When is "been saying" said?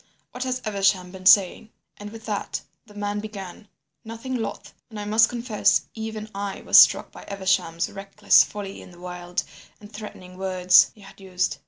1.11-1.69